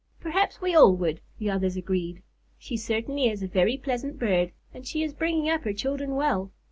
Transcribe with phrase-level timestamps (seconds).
[0.19, 2.23] "Perhaps we all would," the others agreed.
[2.57, 6.51] "She certainly is a very pleasant bird, and she is bringing up her children well.